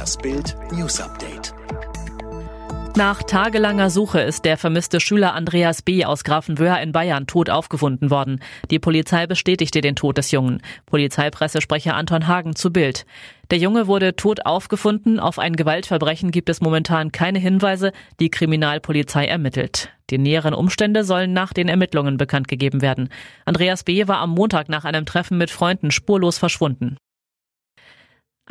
[0.00, 1.52] Das Bild News Update.
[2.96, 6.06] Nach tagelanger Suche ist der vermisste Schüler Andreas B.
[6.06, 8.40] aus Grafenwöhr in Bayern tot aufgefunden worden.
[8.70, 10.62] Die Polizei bestätigte den Tod des Jungen.
[10.86, 13.04] Polizeipressesprecher Anton Hagen zu Bild.
[13.50, 15.20] Der Junge wurde tot aufgefunden.
[15.20, 17.92] Auf ein Gewaltverbrechen gibt es momentan keine Hinweise.
[18.20, 19.90] Die Kriminalpolizei ermittelt.
[20.08, 23.10] Die näheren Umstände sollen nach den Ermittlungen bekannt gegeben werden.
[23.44, 24.08] Andreas B.
[24.08, 26.96] war am Montag nach einem Treffen mit Freunden spurlos verschwunden.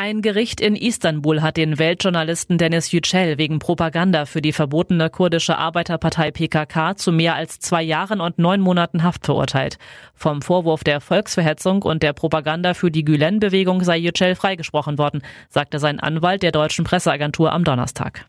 [0.00, 5.58] Ein Gericht in Istanbul hat den Weltjournalisten Dennis Yücel wegen Propaganda für die verbotene kurdische
[5.58, 9.76] Arbeiterpartei PKK zu mehr als zwei Jahren und neun Monaten Haft verurteilt.
[10.14, 15.80] Vom Vorwurf der Volksverhetzung und der Propaganda für die Gülen-Bewegung sei Yücel freigesprochen worden, sagte
[15.80, 18.28] sein Anwalt der deutschen Presseagentur am Donnerstag.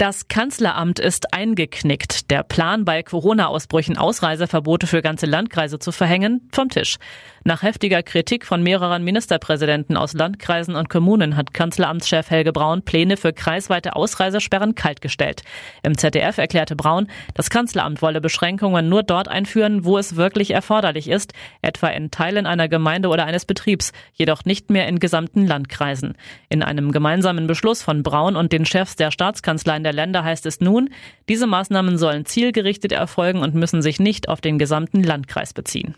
[0.00, 2.30] Das Kanzleramt ist eingeknickt.
[2.30, 6.96] Der Plan, bei Corona-Ausbrüchen Ausreiseverbote für ganze Landkreise zu verhängen, vom Tisch.
[7.44, 13.18] Nach heftiger Kritik von mehreren Ministerpräsidenten aus Landkreisen und Kommunen hat Kanzleramtschef Helge Braun Pläne
[13.18, 15.42] für kreisweite Ausreisesperren kaltgestellt.
[15.82, 21.08] Im ZDF erklärte Braun, das Kanzleramt wolle Beschränkungen nur dort einführen, wo es wirklich erforderlich
[21.08, 26.14] ist, etwa in Teilen einer Gemeinde oder eines Betriebs, jedoch nicht mehr in gesamten Landkreisen.
[26.48, 30.60] In einem gemeinsamen Beschluss von Braun und den Chefs der Staatskanzleien der Länder heißt es
[30.60, 30.90] nun,
[31.28, 35.96] diese Maßnahmen sollen zielgerichtet erfolgen und müssen sich nicht auf den gesamten Landkreis beziehen.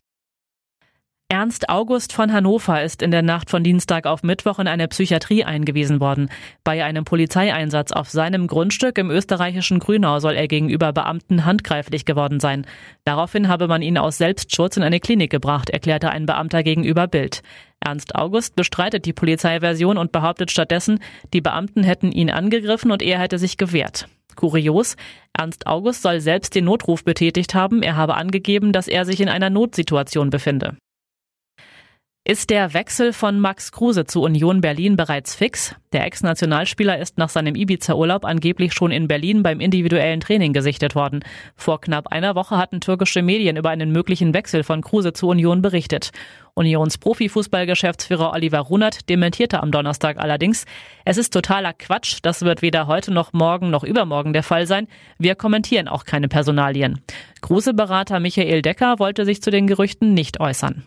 [1.28, 5.44] Ernst August von Hannover ist in der Nacht von Dienstag auf Mittwoch in eine Psychiatrie
[5.44, 6.30] eingewiesen worden.
[6.64, 12.40] Bei einem Polizeieinsatz auf seinem Grundstück im österreichischen Grünau soll er gegenüber Beamten handgreiflich geworden
[12.40, 12.66] sein.
[13.04, 17.42] Daraufhin habe man ihn aus Selbstschutz in eine Klinik gebracht, erklärte ein Beamter gegenüber Bild.
[17.84, 21.00] Ernst August bestreitet die Polizeiversion und behauptet stattdessen,
[21.32, 24.08] die Beamten hätten ihn angegriffen und er hätte sich gewehrt.
[24.36, 24.96] Kurios,
[25.32, 29.28] Ernst August soll selbst den Notruf betätigt haben, er habe angegeben, dass er sich in
[29.28, 30.76] einer Notsituation befinde.
[32.24, 35.74] Ist der Wechsel von Max Kruse zu Union Berlin bereits fix?
[35.92, 41.24] Der Ex-Nationalspieler ist nach seinem Ibiza-Urlaub angeblich schon in Berlin beim individuellen Training gesichtet worden.
[41.56, 45.62] Vor knapp einer Woche hatten türkische Medien über einen möglichen Wechsel von Kruse zu Union
[45.62, 46.12] berichtet.
[46.54, 50.64] Unions Profifußballgeschäftsführer Oliver Runert dementierte am Donnerstag allerdings,
[51.04, 54.86] es ist totaler Quatsch, das wird weder heute noch morgen noch übermorgen der Fall sein.
[55.18, 57.00] Wir kommentieren auch keine Personalien.
[57.40, 60.84] Kruse-Berater Michael Decker wollte sich zu den Gerüchten nicht äußern.